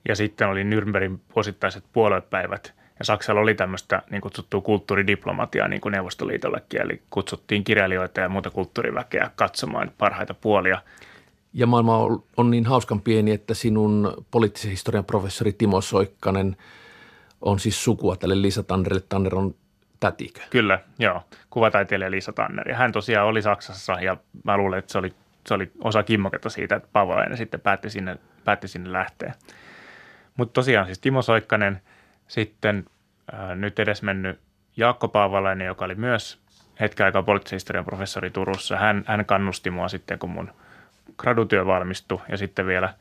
ja 0.08 0.16
sitten 0.16 0.48
oli 0.48 0.64
Nürnbergin 0.64 1.20
vuosittaiset 1.36 1.84
puoluepäivät– 1.94 2.74
ja 3.00 3.06
Saksalla 3.06 3.42
oli 3.42 3.56
tämmöistä 3.56 4.02
niin 4.12 4.22
kutsuttua 4.22 4.62
kulttuuridiplomatiaa 4.62 5.68
niin 5.68 5.82
kuin 5.82 5.92
Neuvostoliitollekin, 5.92 6.82
eli 6.82 7.02
kutsuttiin 7.10 7.64
kirjailijoita 7.64 8.22
ja 8.22 8.30
muuta 8.30 8.50
kulttuuriväkeä 8.50 9.32
katsomaan 9.36 9.92
parhaita 9.98 10.34
puolia. 10.34 10.82
Ja 11.54 11.68
maailma 11.68 12.22
on 12.38 12.52
niin 12.52 12.66
hauskan 12.66 13.02
pieni, 13.02 13.32
että 13.32 13.54
sinun 13.54 14.26
poliittisen 14.32 14.72
historian 14.72 15.06
professori 15.06 15.54
Timo 15.54 15.82
Soikkanen 15.82 16.58
on 17.42 17.60
siis 17.60 17.84
sukua 17.84 18.16
tälle 18.16 18.42
Liisa 18.42 18.64
Tannerille. 18.64 19.04
Tanner 19.10 19.36
on 19.36 19.56
tätikö? 20.00 20.41
Kyllä, 20.50 20.79
joo. 21.00 21.24
Kuvataiteilija 21.50 22.12
Liisa 22.12 22.34
Tanner. 22.34 22.70
Ja 22.70 22.75
hän 22.75 22.91
tosiaan 22.91 23.27
oli 23.27 23.41
Saksassa 23.41 23.94
ja 23.94 24.18
mä 24.44 24.58
luulen, 24.58 24.79
että 24.79 24.91
se 24.91 24.98
oli, 24.98 25.13
se 25.48 25.53
oli 25.53 25.72
osa 25.84 26.03
kimmoketta 26.03 26.50
siitä, 26.50 26.75
että 26.75 26.89
Paavolainen 26.94 27.38
sitten 27.38 27.60
päätti 27.60 27.89
sinne, 27.89 28.18
päätti 28.46 28.68
sinne 28.68 28.91
lähteä. 28.91 29.34
Mutta 30.38 30.53
tosiaan 30.53 30.86
siis 30.86 31.00
Timo 31.00 31.22
Soikkanen– 31.22 31.82
sitten 32.29 32.86
ää, 33.32 33.56
nyt 33.56 33.79
edes 33.79 34.01
mennyt 34.01 34.39
Jaakko 34.77 35.08
Paavalainen, 35.08 35.68
joka 35.68 35.86
oli 35.86 35.96
myös 35.96 36.39
hetken 36.79 37.06
aikaa 37.06 37.24
poliittisen 37.24 37.56
historian 37.56 37.86
professori 37.86 38.29
Turussa. 38.29 38.77
Hän, 38.77 39.03
hän 39.08 39.25
kannusti 39.25 39.72
mua 39.72 39.88
sitten, 39.88 40.20
kun 40.20 40.29
mun 40.29 40.51
gradutyö 41.18 41.65
valmistui 41.65 42.22
ja 42.29 42.38
sitten 42.38 42.68
vielä 42.68 42.94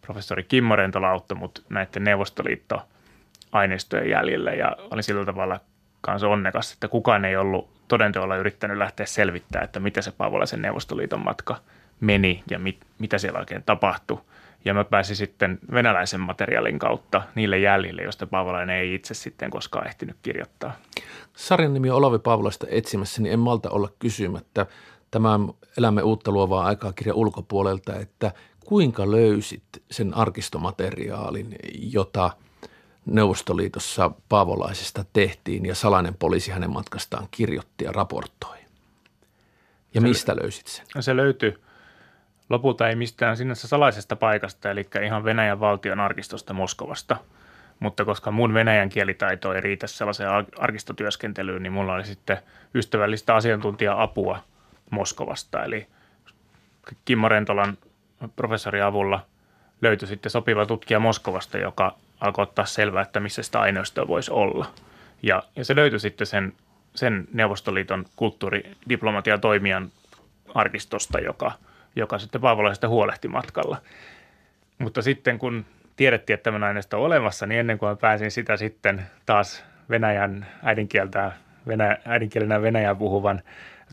professori 0.00 0.44
Kimmo 0.44 0.76
Rentola 0.76 1.10
auttoi 1.10 1.38
mut 1.38 1.64
näiden 1.68 2.04
Neuvostoliitto-aineistojen 2.04 4.10
jäljille 4.10 4.54
ja 4.54 4.76
oli 4.90 5.02
sillä 5.02 5.24
tavalla 5.24 5.60
kanssa 6.06 6.28
onnekas, 6.28 6.72
että 6.72 6.88
kukaan 6.88 7.24
ei 7.24 7.36
ollut 7.36 7.68
todenteolla 7.88 8.36
yrittänyt 8.36 8.78
lähteä 8.78 9.06
selvittämään, 9.06 9.64
että 9.64 9.80
miten 9.80 10.02
se 10.02 10.12
Paavolaisen 10.12 10.62
Neuvostoliiton 10.62 11.24
matka 11.24 11.56
meni 12.00 12.42
ja 12.50 12.58
mit, 12.58 12.76
mitä 12.98 13.18
siellä 13.18 13.38
oikein 13.38 13.62
tapahtui– 13.66 14.20
ja 14.66 14.74
mä 14.74 14.84
pääsin 14.84 15.16
sitten 15.16 15.58
venäläisen 15.72 16.20
materiaalin 16.20 16.78
kautta 16.78 17.22
niille 17.34 17.58
jäljille, 17.58 18.02
joista 18.02 18.26
Paavolainen 18.26 18.76
ei 18.76 18.94
itse 18.94 19.14
sitten 19.14 19.50
koskaan 19.50 19.86
ehtinyt 19.86 20.16
kirjoittaa. 20.22 20.76
Sarjan 21.36 21.74
nimi 21.74 21.90
on 21.90 21.96
Olavi 21.96 22.18
Paavolasta 22.18 22.66
etsimässä, 22.70 23.22
niin 23.22 23.32
en 23.32 23.38
malta 23.38 23.70
olla 23.70 23.88
kysymättä 23.98 24.66
tämän 25.10 25.40
Elämme 25.78 26.02
uutta 26.02 26.30
luovaa 26.30 26.66
aikaa 26.66 26.92
kirja 26.92 27.14
ulkopuolelta, 27.14 27.96
että 27.96 28.32
kuinka 28.64 29.10
löysit 29.10 29.62
sen 29.90 30.14
arkistomateriaalin, 30.14 31.56
jota 31.78 32.30
Neuvostoliitossa 33.06 34.10
Paavolaisesta 34.28 35.04
tehtiin 35.12 35.66
ja 35.66 35.74
salainen 35.74 36.14
poliisi 36.14 36.50
hänen 36.50 36.70
matkastaan 36.70 37.28
kirjoitti 37.30 37.84
ja 37.84 37.92
raportoi? 37.92 38.56
Ja 39.94 40.00
mistä 40.00 40.36
löysit 40.42 40.66
sen? 40.66 40.86
Se 41.00 41.16
löytyi 41.16 41.58
Lopulta 42.50 42.88
ei 42.88 42.96
mistään 42.96 43.36
sinänsä 43.36 43.68
salaisesta 43.68 44.16
paikasta, 44.16 44.70
eli 44.70 44.86
ihan 45.04 45.24
Venäjän 45.24 45.60
valtion 45.60 46.00
arkistosta 46.00 46.52
Moskovasta. 46.52 47.16
Mutta 47.80 48.04
koska 48.04 48.30
mun 48.30 48.54
venäjän 48.54 48.88
kielitaito 48.88 49.54
ei 49.54 49.60
riitä 49.60 49.86
sellaiseen 49.86 50.30
arkistotyöskentelyyn, 50.58 51.62
niin 51.62 51.72
mulla 51.72 51.94
oli 51.94 52.04
sitten 52.04 52.38
ystävällistä 52.74 53.34
asiantuntija-apua 53.34 54.38
Moskovasta. 54.90 55.64
Eli 55.64 55.86
Kimmo 57.04 57.28
Rentolan 57.28 57.78
professorin 58.36 58.84
avulla 58.84 59.26
löytyi 59.82 60.08
sitten 60.08 60.30
sopiva 60.30 60.66
tutkija 60.66 61.00
Moskovasta, 61.00 61.58
joka 61.58 61.96
alkoi 62.20 62.42
ottaa 62.42 62.64
selvää, 62.64 63.02
että 63.02 63.20
missä 63.20 63.42
sitä 63.42 63.60
aineistoa 63.60 64.08
voisi 64.08 64.30
olla. 64.30 64.66
Ja, 65.22 65.42
ja 65.56 65.64
se 65.64 65.76
löytyi 65.76 66.00
sitten 66.00 66.26
sen, 66.26 66.52
sen 66.94 67.28
Neuvostoliiton 67.32 68.04
kulttuuridiplomatian 68.16 69.40
toimijan 69.40 69.90
arkistosta, 70.54 71.20
joka– 71.20 71.52
joka 71.96 72.18
sitten 72.18 72.40
Paavolaisesta 72.40 72.88
huolehti 72.88 73.28
matkalla. 73.28 73.76
Mutta 74.78 75.02
sitten 75.02 75.38
kun 75.38 75.64
tiedettiin, 75.96 76.34
että 76.34 76.50
tämä 76.50 76.66
aineisto 76.66 76.98
on 76.98 77.06
olemassa, 77.06 77.46
niin 77.46 77.60
ennen 77.60 77.78
kuin 77.78 77.98
pääsin 77.98 78.30
sitä 78.30 78.56
sitten 78.56 79.02
taas 79.26 79.64
Venäjän 79.90 80.46
äidinkieltä, 80.62 81.32
venä, 81.66 81.98
äidinkielenä 82.04 82.62
Venäjän 82.62 82.96
puhuvan 82.96 83.42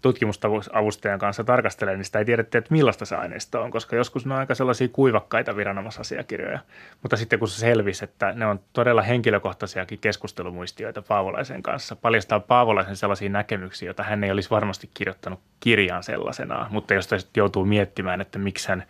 tutkimusavustajan 0.04 1.20
kanssa 1.20 1.44
tarkastelemaan, 1.44 2.00
niin 2.00 2.06
sitä 2.06 2.20
ei 2.20 2.26
tiedetty, 2.26 2.58
että 2.58 2.72
millaista 2.72 3.06
se 3.06 3.16
aineisto 3.16 3.62
on, 3.62 3.72
koska 3.72 3.96
joskus 3.96 4.26
ne 4.26 4.34
on 4.34 4.40
aika 4.40 4.56
sellaisia 4.56 4.88
kuivakkaita 4.88 5.56
viranomaisasiakirjoja. 5.56 6.60
Mutta 7.02 7.18
sitten 7.18 7.40
kun 7.40 7.48
se 7.48 7.60
selvisi, 7.60 8.04
että 8.04 8.34
ne 8.34 8.46
on 8.46 8.60
todella 8.74 9.02
henkilökohtaisiakin 9.02 10.00
keskustelumuistioita 10.00 11.02
Paavolaisen 11.02 11.64
kanssa, 11.64 11.96
paljastaa 11.96 12.40
Paavolaisen 12.40 12.96
sellaisia 12.96 13.30
näkemyksiä, 13.30 13.88
joita 13.88 14.04
hän 14.04 14.24
ei 14.24 14.32
olisi 14.32 14.50
varmasti 14.50 14.90
kirjoittanut 14.94 15.40
kirjaan 15.60 16.04
sellaisenaan, 16.04 16.72
mutta 16.72 16.94
jos 16.94 17.10
sitten 17.10 17.42
joutuu 17.42 17.66
miettimään, 17.66 18.22
että 18.22 18.40
miksi 18.40 18.70
hän 18.70 18.84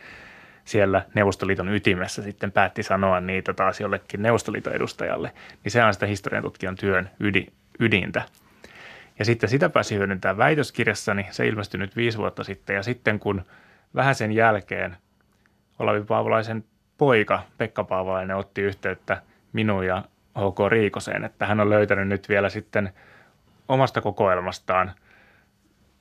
siellä 0.65 1.05
Neuvostoliiton 1.13 1.69
ytimessä 1.75 2.21
sitten 2.21 2.51
päätti 2.51 2.83
sanoa 2.83 3.19
niitä 3.19 3.53
taas 3.53 3.79
jollekin 3.79 4.21
Neuvostoliiton 4.21 4.73
edustajalle, 4.73 5.31
niin 5.63 5.71
se 5.71 5.83
on 5.83 5.93
sitä 5.93 6.05
historian 6.05 6.43
tutkijan 6.43 6.75
työn 6.75 7.09
ydintä. 7.79 8.21
Ja 9.19 9.25
sitten 9.25 9.49
sitä 9.49 9.69
pääsi 9.69 9.95
hyödyntämään 9.95 10.37
väitöskirjassani, 10.37 11.27
se 11.31 11.47
ilmestyi 11.47 11.77
nyt 11.77 11.95
viisi 11.95 12.17
vuotta 12.17 12.43
sitten. 12.43 12.75
Ja 12.75 12.83
sitten 12.83 13.19
kun 13.19 13.45
vähän 13.95 14.15
sen 14.15 14.31
jälkeen 14.31 14.97
Olavi 15.79 16.03
Paavolaisen 16.03 16.63
poika 16.97 17.43
Pekka 17.57 17.83
Paavolainen 17.83 18.37
otti 18.37 18.61
yhteyttä 18.61 19.21
minuun 19.53 19.85
ja 19.85 20.03
H.K. 20.35 20.71
Riikoseen, 20.71 21.23
että 21.23 21.45
hän 21.45 21.59
on 21.59 21.69
löytänyt 21.69 22.07
nyt 22.07 22.29
vielä 22.29 22.49
sitten 22.49 22.93
omasta 23.67 24.01
kokoelmastaan 24.01 24.91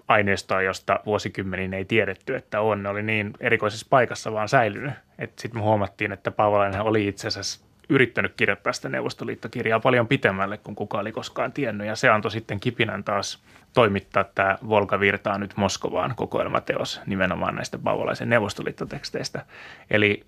aineistoa, 0.09 0.63
josta 0.63 1.01
vuosikymmeniin 1.07 1.75
ei 1.75 1.85
tiedetty, 1.85 2.37
että 2.37 2.61
on. 2.61 2.83
Ne 2.83 2.89
oli 2.89 3.03
niin 3.03 3.33
erikoisessa 3.41 3.87
paikassa 3.91 4.33
vaan 4.33 4.49
säilynyt. 4.49 4.93
Sitten 5.19 5.61
me 5.61 5.63
huomattiin, 5.63 6.13
että 6.13 6.31
Paavolainen 6.31 6.81
oli 6.81 7.09
itse 7.09 7.29
asiassa 7.29 7.65
yrittänyt 7.89 8.33
kirjoittaa 8.37 8.73
sitä 8.73 8.89
Neuvostoliittokirjaa 8.89 9.81
paljon 9.81 10.09
pitemmälle 10.09 10.59
kuin 10.59 10.75
kukaan 10.75 11.01
oli 11.01 11.13
koskaan 11.13 11.53
tiennyt. 11.53 11.87
Ja 11.87 11.97
se 11.97 12.09
antoi 12.09 12.31
sitten 12.31 12.61
kipinän 12.61 13.05
taas 13.05 13.43
toimittaa 13.75 14.25
tämä 14.25 14.59
Volga 14.69 15.01
virtaa 15.01 15.39
nyt 15.39 15.57
Moskovaan 15.57 16.15
kokoelmateos 16.17 17.01
nimenomaan 17.07 17.55
näistä 17.55 17.79
Paavolaisen 17.79 18.29
neuvostoliittoteksteistä. 18.29 19.45
Eli 19.91 20.25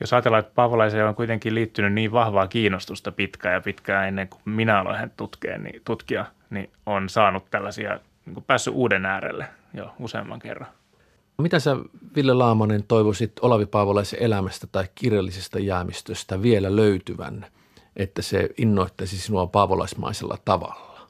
jos 0.00 0.12
ajatellaan, 0.12 0.40
että 0.40 0.54
Paavolaiseen 0.54 1.06
on 1.06 1.14
kuitenkin 1.14 1.54
liittynyt 1.54 1.92
niin 1.92 2.12
vahvaa 2.12 2.48
kiinnostusta 2.48 3.12
pitkään 3.12 3.54
ja 3.54 3.60
pitkään 3.60 4.08
ennen 4.08 4.28
kuin 4.28 4.42
minä 4.44 4.80
aloin 4.80 4.98
hän 4.98 5.12
tutkia, 5.16 5.58
niin, 5.58 5.82
tutkia, 5.84 6.26
niin 6.50 6.70
on 6.86 7.08
saanut 7.08 7.50
tällaisia, 7.50 8.00
niin 8.26 8.44
päässyt 8.46 8.74
uuden 8.74 9.06
äärelle 9.06 9.46
jo 9.74 9.94
useamman 9.98 10.38
kerran. 10.38 10.68
Mitä 11.38 11.58
sä, 11.58 11.76
Ville 12.16 12.34
Laamanen, 12.34 12.84
toivoisit 12.88 13.32
Olavi 13.42 13.66
Paavolaisen 13.66 14.22
elämästä 14.22 14.66
tai 14.66 14.84
kirjallisesta 14.94 15.58
jäämistöstä 15.58 16.42
vielä 16.42 16.76
löytyvän, 16.76 17.46
että 17.96 18.22
se 18.22 18.48
innoittaisi 18.58 19.18
sinua 19.18 19.46
paavolaismaisella 19.46 20.38
tavalla? 20.44 21.08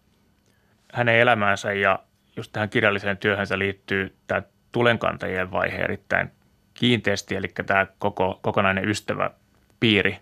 Hänen 0.93 1.15
elämäänsä 1.15 1.73
ja 1.73 1.99
just 2.37 2.53
tähän 2.53 2.69
kirjalliseen 2.69 3.19
työhönsä 3.19 3.59
liittyy 3.59 4.17
tämä 4.27 4.43
tulenkantajien 4.73 5.53
vaihe 5.53 5.77
erittäin 5.77 6.31
kiinteästi, 6.75 7.37
eli 7.37 7.49
tämä 7.67 7.87
koko, 7.99 8.39
kokonainen 8.43 8.89
ystäväpiiri, 8.89 10.19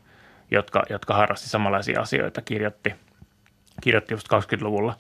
jotka, 0.51 0.83
jotka 0.91 1.15
harrasti 1.15 1.49
samanlaisia 1.49 2.01
asioita, 2.01 2.43
kirjoitti, 2.43 2.95
kirjoitti 3.81 4.15
just 4.15 4.29
20-luvulla, 4.29 4.99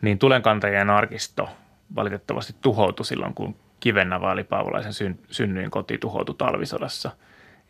niin 0.00 0.18
tulenkantajien 0.18 0.90
arkisto 0.90 1.48
valitettavasti 1.96 2.54
tuhoutui 2.60 3.06
silloin, 3.06 3.34
kun 3.34 3.56
Kivennavaali 3.80 4.44
Paavolaisen 4.44 4.92
syn, 4.92 5.18
synnyin 5.30 5.70
koti 5.70 5.98
tuhoutui 5.98 6.34
talvisodassa. 6.38 7.10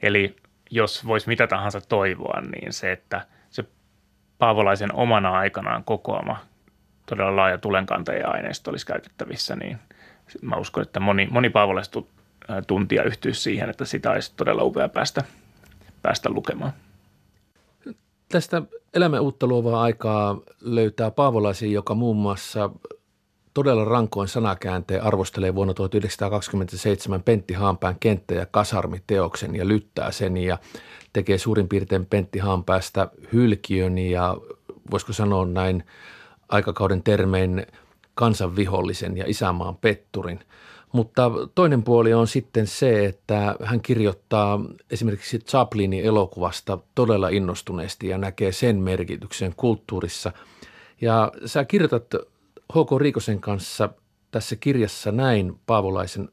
Eli 0.02 0.36
jos 0.70 1.06
voisi 1.06 1.28
mitä 1.28 1.46
tahansa 1.46 1.80
toivoa, 1.80 2.40
niin 2.40 2.72
se, 2.72 2.92
että 2.92 3.26
se 3.50 3.64
Paavolaisen 4.38 4.94
omana 4.94 5.30
aikanaan 5.30 5.84
kokoama 5.84 6.36
todella 7.06 7.36
laaja 7.36 7.58
tulenkantaja-aineisto 7.58 8.70
olisi 8.70 8.86
käytettävissä, 8.86 9.56
niin 9.56 9.78
mä 10.42 10.56
uskon, 10.56 10.82
että 10.82 11.00
moni, 11.00 11.28
moni 11.30 11.50
paavolaiset 11.50 11.94
tuntia 12.66 13.02
yhtyisi 13.02 13.40
siihen, 13.40 13.70
että 13.70 13.84
sitä 13.84 14.10
olisi 14.10 14.32
todella 14.36 14.62
upea 14.62 14.88
päästä, 14.88 15.24
päästä 16.02 16.30
lukemaan. 16.30 16.72
Tästä 18.28 18.62
elämän 18.94 19.20
uutta 19.20 19.46
luovaa 19.46 19.82
aikaa 19.82 20.40
löytää 20.60 21.10
Paavolaisia, 21.10 21.70
joka 21.70 21.94
muun 21.94 22.16
muassa 22.16 22.70
todella 23.54 23.84
rankoin 23.84 24.28
sanakäänteen 24.28 25.02
arvostelee 25.02 25.54
vuonna 25.54 25.74
1927 25.74 27.22
Pentti 27.22 27.54
Haanpään 27.54 27.96
kenttä- 28.00 28.34
ja 28.34 28.46
kasarmiteoksen 28.46 29.56
ja 29.56 29.68
lyttää 29.68 30.10
sen 30.10 30.36
ja 30.36 30.58
tekee 31.12 31.38
suurin 31.38 31.68
piirtein 31.68 32.06
Pentti 32.06 32.38
Haanpäästä 32.38 33.08
hylkiön 33.32 33.98
ja 33.98 34.36
voisiko 34.90 35.12
sanoa 35.12 35.46
näin 35.46 35.84
aikakauden 36.48 37.02
termein 37.02 37.66
kansanvihollisen 38.14 39.16
ja 39.16 39.24
isämaan 39.26 39.76
petturin. 39.76 40.40
Mutta 40.92 41.30
toinen 41.54 41.82
puoli 41.82 42.14
on 42.14 42.26
sitten 42.26 42.66
se, 42.66 43.04
että 43.06 43.56
hän 43.62 43.80
kirjoittaa 43.80 44.60
esimerkiksi 44.90 45.38
Chaplinin 45.38 46.04
elokuvasta 46.04 46.78
todella 46.94 47.28
innostuneesti 47.28 48.08
ja 48.08 48.18
näkee 48.18 48.52
sen 48.52 48.76
merkityksen 48.76 49.54
kulttuurissa. 49.56 50.32
Ja 51.00 51.32
sä 51.46 51.64
kirjoitat 51.64 52.14
H.K. 52.70 53.00
Riikosen 53.00 53.40
kanssa 53.40 53.88
tässä 54.30 54.56
kirjassa 54.56 55.12
näin 55.12 55.60
Paavolaisen 55.66 56.28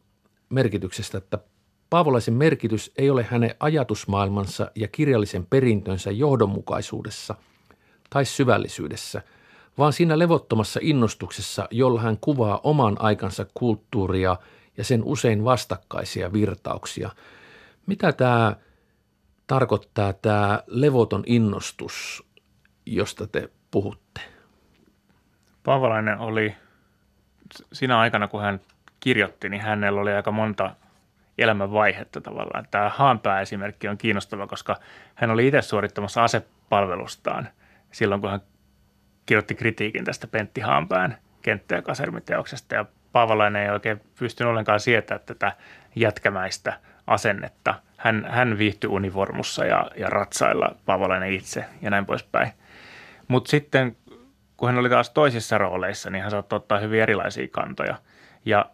merkityksestä, 0.49 1.17
että 1.17 1.39
Paavolaisen 1.89 2.33
merkitys 2.33 2.91
ei 2.97 3.09
ole 3.09 3.23
hänen 3.23 3.55
ajatusmaailmansa 3.59 4.71
ja 4.75 4.87
kirjallisen 4.87 5.45
perintönsä 5.45 6.11
johdonmukaisuudessa 6.11 7.35
tai 8.09 8.25
syvällisyydessä, 8.25 9.21
vaan 9.77 9.93
siinä 9.93 10.19
levottomassa 10.19 10.79
innostuksessa, 10.83 11.67
jolla 11.71 12.01
hän 12.01 12.17
kuvaa 12.21 12.59
oman 12.63 13.01
aikansa 13.01 13.45
kulttuuria 13.53 14.35
ja 14.77 14.83
sen 14.83 15.03
usein 15.03 15.43
vastakkaisia 15.43 16.33
virtauksia. 16.33 17.09
Mitä 17.85 18.11
tämä 18.11 18.55
tarkoittaa, 19.47 20.13
tämä 20.13 20.63
levoton 20.67 21.23
innostus, 21.25 22.23
josta 22.85 23.27
te 23.27 23.49
puhutte? 23.71 24.36
Paavalainen 25.67 26.19
oli 26.19 26.55
siinä 27.73 27.99
aikana, 27.99 28.27
kun 28.27 28.41
hän 28.41 28.59
kirjoitti, 28.99 29.49
niin 29.49 29.61
hänellä 29.61 30.01
oli 30.01 30.13
aika 30.13 30.31
monta 30.31 30.75
elämänvaihetta 31.37 32.21
tavallaan. 32.21 32.67
Tämä 32.71 32.89
Haanpää-esimerkki 32.89 33.87
on 33.87 33.97
kiinnostava, 33.97 34.47
koska 34.47 34.75
hän 35.15 35.31
oli 35.31 35.47
itse 35.47 35.61
suorittamassa 35.61 36.23
asepalvelustaan 36.23 37.49
silloin, 37.91 38.21
kun 38.21 38.29
hän 38.29 38.39
kirjoitti 39.25 39.55
kritiikin 39.55 40.05
tästä 40.05 40.27
Pentti 40.27 40.61
Haanpään 40.61 41.17
kenttä- 41.41 41.75
ja 41.75 41.81
kasermiteoksesta. 41.81 42.75
Ja 42.75 42.85
Paavalainen 43.11 43.63
ei 43.63 43.69
oikein 43.69 44.01
pystynyt 44.19 44.49
ollenkaan 44.49 44.79
sietämään 44.79 45.25
tätä 45.25 45.51
jätkämäistä 45.95 46.79
asennetta. 47.07 47.75
Hän, 47.97 48.27
hän 48.29 48.57
viihtyi 48.57 48.89
univormussa 48.89 49.65
ja, 49.65 49.91
ja 49.95 50.09
ratsailla 50.09 50.75
Paavalainen 50.85 51.33
itse 51.33 51.65
ja 51.81 51.89
näin 51.89 52.05
poispäin. 52.05 52.51
Mutta 53.27 53.49
sitten 53.49 53.97
kun 54.57 54.69
hän 54.69 54.77
oli 54.77 54.89
taas 54.89 55.09
toisissa 55.09 55.57
rooleissa, 55.57 56.09
niin 56.09 56.21
hän 56.21 56.31
saattoi 56.31 56.57
ottaa 56.57 56.79
hyvin 56.79 57.01
erilaisia 57.01 57.47
kantoja. 57.51 57.95
Ja 58.45 58.65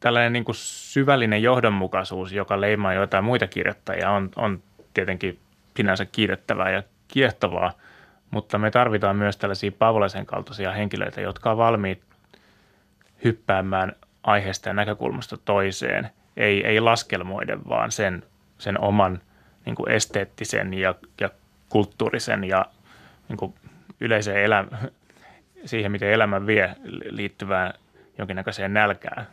tällainen 0.00 0.32
niin 0.32 0.44
kuin 0.44 0.56
syvällinen 0.56 1.42
johdonmukaisuus, 1.42 2.32
joka 2.32 2.60
leimaa 2.60 2.94
joitain 2.94 3.24
muita 3.24 3.46
kirjoittajia, 3.46 4.10
on, 4.10 4.30
on 4.36 4.62
tietenkin 4.94 5.38
sinänsä 5.76 6.04
kiitettävää 6.04 6.70
ja 6.70 6.82
kiehtovaa, 7.08 7.72
mutta 8.30 8.58
me 8.58 8.70
tarvitaan 8.70 9.16
myös 9.16 9.36
tällaisia 9.36 9.72
Pavolaisen 9.72 10.26
kaltaisia 10.26 10.72
henkilöitä, 10.72 11.20
jotka 11.20 11.50
on 11.50 11.56
valmiit 11.56 12.02
hyppäämään 13.24 13.92
aiheesta 14.22 14.68
ja 14.68 14.72
näkökulmasta 14.72 15.36
toiseen, 15.44 16.10
ei, 16.36 16.66
ei 16.66 16.80
laskelmoiden, 16.80 17.68
vaan 17.68 17.92
sen, 17.92 18.22
sen 18.58 18.80
oman 18.80 19.20
niin 19.66 19.74
kuin 19.74 19.90
esteettisen 19.90 20.74
ja, 20.74 20.94
ja 21.20 21.30
kulttuurisen 21.68 22.44
ja 22.44 22.66
niin 23.28 23.36
kuin 23.36 23.54
yleiseen 24.00 24.44
elämä, 24.44 24.68
siihen, 25.64 25.92
miten 25.92 26.12
elämä 26.12 26.46
vie 26.46 26.74
liittyvään 27.10 27.72
jonkinnäköiseen 28.18 28.74
nälkään 28.74 29.26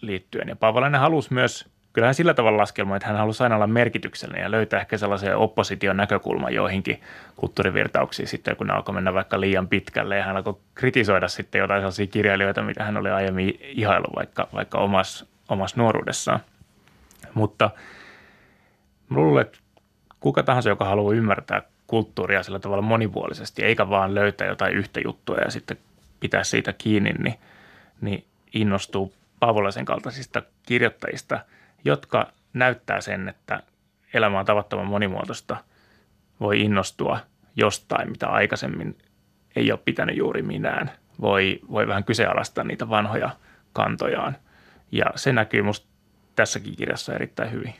liittyen. 0.00 0.48
Ja 0.48 0.56
Paavalainen 0.56 1.00
halusi 1.00 1.34
myös, 1.34 1.68
kyllähän 1.92 2.14
sillä 2.14 2.34
tavalla 2.34 2.58
laskelma, 2.58 2.96
että 2.96 3.08
hän 3.08 3.16
halusi 3.16 3.42
aina 3.42 3.54
olla 3.54 3.66
merkityksellinen 3.66 4.42
ja 4.42 4.50
löytää 4.50 4.80
ehkä 4.80 4.98
sellaisen 4.98 5.36
opposition 5.36 5.96
näkökulman 5.96 6.54
joihinkin 6.54 7.00
kulttuurivirtauksiin 7.36 8.28
sitten, 8.28 8.56
kun 8.56 8.66
ne 8.66 8.72
alkoi 8.72 8.94
mennä 8.94 9.14
vaikka 9.14 9.40
liian 9.40 9.68
pitkälle 9.68 10.16
ja 10.16 10.24
hän 10.24 10.36
alkoi 10.36 10.56
kritisoida 10.74 11.28
sitten 11.28 11.58
jotain 11.58 11.80
sellaisia 11.80 12.06
kirjailijoita, 12.06 12.62
mitä 12.62 12.84
hän 12.84 12.96
oli 12.96 13.10
aiemmin 13.10 13.58
ihailu 13.60 14.06
vaikka, 14.16 14.48
vaikka 14.52 14.78
omassa, 14.78 15.26
omassa 15.48 15.76
nuoruudessaan. 15.76 16.40
Mutta 17.34 17.70
luulen, 19.10 19.42
että 19.42 19.58
kuka 20.20 20.42
tahansa, 20.42 20.68
joka 20.68 20.84
haluaa 20.84 21.14
ymmärtää 21.14 21.62
kulttuuria 21.86 22.42
sillä 22.42 22.58
tavalla 22.58 22.82
monipuolisesti, 22.82 23.64
eikä 23.64 23.90
vaan 23.90 24.14
löytää 24.14 24.46
jotain 24.46 24.74
yhtä 24.74 25.00
juttua 25.04 25.36
ja 25.36 25.50
sitten 25.50 25.78
pitää 26.20 26.44
siitä 26.44 26.72
kiinni, 26.72 27.10
niin, 27.12 27.38
niin 28.00 28.24
innostuu 28.54 29.12
Paavolaisen 29.40 29.84
kaltaisista 29.84 30.42
kirjoittajista, 30.62 31.40
jotka 31.84 32.32
näyttää 32.52 33.00
sen, 33.00 33.28
että 33.28 33.62
elämä 34.14 34.38
on 34.38 34.46
tavattoman 34.46 34.86
monimuotoista, 34.86 35.56
voi 36.40 36.60
innostua 36.60 37.18
jostain, 37.56 38.10
mitä 38.10 38.28
aikaisemmin 38.28 38.98
ei 39.56 39.72
ole 39.72 39.80
pitänyt 39.84 40.16
juuri 40.16 40.42
minään. 40.42 40.90
Voi, 41.20 41.60
voi 41.70 41.86
vähän 41.86 42.04
kyseenalaistaa 42.04 42.64
niitä 42.64 42.88
vanhoja 42.88 43.30
kantojaan. 43.72 44.36
Ja 44.92 45.06
se 45.14 45.32
näkyy 45.32 45.62
musta 45.62 45.86
tässäkin 46.36 46.76
kirjassa 46.76 47.14
erittäin 47.14 47.52
hyvin. 47.52 47.74